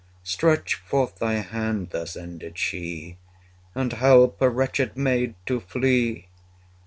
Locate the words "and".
3.75-3.93